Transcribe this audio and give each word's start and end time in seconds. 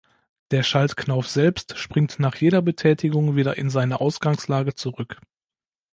Der 0.49 0.63
Schaltknauf 0.63 1.27
selbst 1.29 1.77
springt 1.77 2.17
nach 2.17 2.33
jeder 2.35 2.63
Betätigung 2.63 3.35
wieder 3.35 3.59
in 3.59 3.69
seine 3.69 4.01
Ausgangslage 4.01 4.73
zurück. 4.73 5.21